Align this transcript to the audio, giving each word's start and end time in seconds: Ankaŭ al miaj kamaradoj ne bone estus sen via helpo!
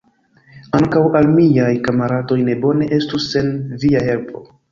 Ankaŭ 0.77 1.01
al 1.19 1.27
miaj 1.33 1.67
kamaradoj 1.89 2.39
ne 2.49 2.57
bone 2.65 2.87
estus 2.99 3.31
sen 3.37 3.55
via 3.85 4.05
helpo! 4.09 4.45